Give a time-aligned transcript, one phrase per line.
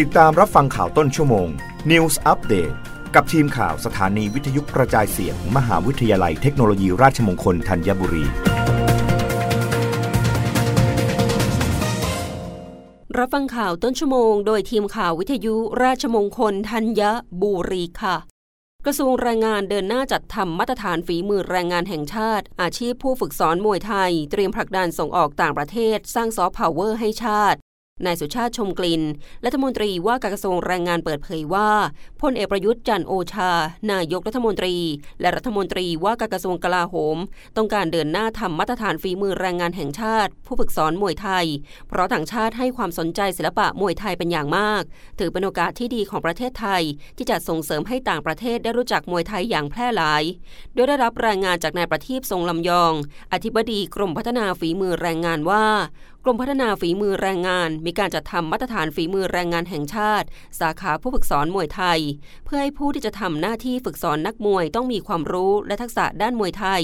[0.00, 1.48] ติดตามรับฟังข่าวต้นชั่วโมง
[1.90, 2.74] News Update
[3.14, 8.24] กับทีมข่าวสถานีวิทยุกระจายเสียงมมหาวิทยาลัยเทคโนโลยีราชมงคลธัญบุรี
[13.18, 17.02] รับฟังข่าวต้นชั่วโมง โดยทีมข่าววิทยุราชมงคลธัญ
[17.42, 18.16] บุรีค่ะ
[18.84, 27.58] กระทรวงแรงงานเดินหน้าจัดทำมาตรฐานฝีมือแรงงานแห่งชาติ อาชีพผู้ฝึกสอนมวยไทย เตรียมผลักดันส่งออกต่างประเทศ สร้างซอฟต์พาวเวอร์ให้ชาติ
[28.06, 29.02] นายสุชาติชมกลิ่น
[29.44, 31.70] รัฐมนตรีว่าการกระทรวงแรงงานเปิดเผยว่า
[32.22, 33.52] พลเอกประยุทธ์จันโอชา
[33.92, 34.76] นายกรัฐมนตรี
[35.20, 37.16] และรัฐมนตรีว่าการกระทรวงกลาโหม
[37.56, 41.46] ต้องการเดินหน้าทำมาตรฐานฝีมือแรงงานแห่งชาติ ผู้ฝึกสอนมวยไทย
[41.88, 44.82] เพราะต่างชาติให้ความสนใจศิลปะมวยไทยเป็นอย่างมาก
[45.18, 46.82] ถือเป็นโอกาสที่ดีของประเทศไทย
[47.16, 50.22] ที่จะส่งเสริมให้ต่างประเทศได้รู้จักมวยไทยอย่างแพร่หลาย
[50.74, 52.92] โดยได้รับรายงานจากนายประทีปทรงลำยอง
[53.32, 55.64] อธิบดีกรมพัฒนาฝีมือแรงงานว่า
[56.24, 60.26] กรมพัฒนาฝีมือแรงงาน มีการจัดทำมาตรฐานฝีมือแรงงานแห่งชาติ
[60.60, 62.00] สาขาผู้ฝึกสอนมวยไทย
[62.44, 66.82] เพื่อให้ผู้ที่จะทำหน้าที่ฝึกสอนนักมวยต้องมีความรู้และทักษะด้านมวยไทย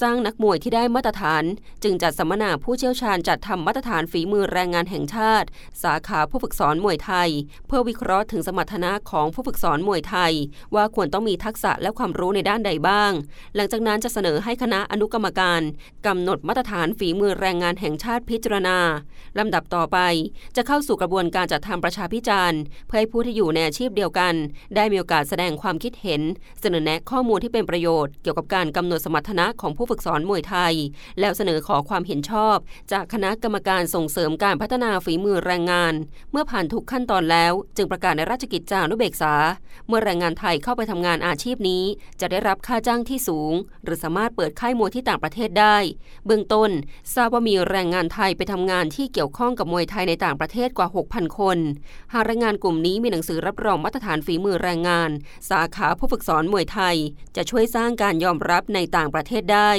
[0.00, 1.44] สร้างนักมวยที่ได้มาตรฐาน
[1.82, 5.46] จึงจัดสัมมนาผู้เชี่ยวชาญจัดทำมาตรฐานฝีมือแรงงานแห่งชาติ
[5.82, 7.28] สาขาผู้ฝึกสอนมวยไทย
[7.66, 10.32] เพื่อวิเคราะห์ถึงสมรรถนะของผู้ฝึกสอนมวยไทย
[10.74, 13.12] ว่าควรต้องมีทักษะและความรู้ในด้านใดบ้าง
[13.54, 15.60] หลังจากนั้นจะเสนอให้คณะอนุกรรมการ
[16.06, 18.79] กำหนดมาตรฐานฝีมือแรงงานแห่งชาติพิจารณา
[19.38, 19.98] ลำดับต่อไป
[20.56, 24.34] จะเข้าสู่กระบวนการจัดทำประชาพิจารณ์ เพื่อให้ผู้ที่อยู่ในอาชีพเดียวกัน
[24.76, 26.22] ได้มีโอกาสแสดงความคิดเห็น
[26.60, 30.74] เสนอแนะข้อมูลที่เป็นประโยชน์เกี่ยวกับการกำหนดสมรรถนะของผู้ฝึกสอนมวยไทย
[31.20, 32.56] แล้วเสนอขอความเห็นชอบ
[32.92, 35.94] จากคณะกรรมการส่งเสริมการพัฒนาฝีมือแรงงาน
[36.30, 39.34] เมื่อผ่านทุกขั้นตอนแล้ว จึงประกาศในราชกิจจานุเบกษา
[39.88, 41.84] เมื่อแรงงานไทยเข้าไปทำงานอาชีพนี้
[42.20, 43.52] จะได้รับค่าจ้างที่สูง
[43.84, 45.76] หรือสามารถเปิดค่ายมวยที่ต่างประเทศได้
[46.26, 46.70] เบื้องต้น
[47.14, 51.58] ทราบว่ามีแรงงานไทยไปทำงานงานที่เกี่ยวข้องกับมวยไทยในต่างประเทศกว่า 6,000 คน
[52.12, 55.10] หากแรงงานกลุ่มนี้มีหนังสือรับรองมาตรฐานฝีมือแรงงาน
[55.50, 56.96] สาขาผู้ฝึกสอนมวยไทย
[57.36, 59.70] จะช่วยสร้างการยอมรับในต่างประเทศได้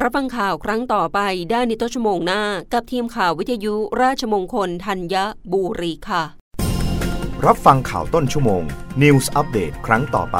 [0.00, 1.20] รับฟังข่าวครั้งต่อไป
[1.50, 2.42] ได้ในต้นชั่วโมงหน้า
[2.72, 5.14] กับทีมข่าววิทยุราชมงคลธัญ
[5.52, 6.22] บุรีค่ะ
[7.46, 8.62] รับฟังข่าวต้นชั่วโมง
[9.02, 10.38] News อัปเดตครั้งต่อไป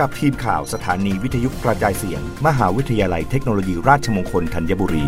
[0.00, 5.06] กับทีมข่าวสถานีวิทยุกระจายเสียง มหาวิทยาลัยเทคโนโลยีราชมงคลธัญบุรี